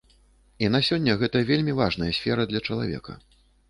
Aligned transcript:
І 0.65 0.69
на 0.75 0.79
сёння 0.87 1.15
гэта 1.25 1.43
вельмі 1.53 1.79
важная 1.83 2.11
сфера 2.23 2.43
для 2.53 2.67
чалавека. 2.67 3.25